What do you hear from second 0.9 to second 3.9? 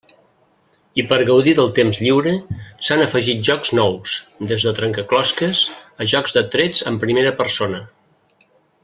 I per gaudir del temps lliure s'han afegit jocs